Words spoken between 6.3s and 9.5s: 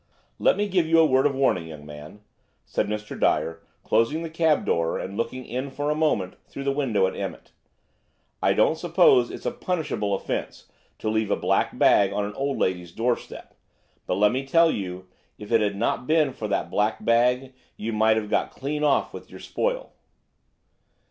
through the window at Emmett. "I don't suppose it's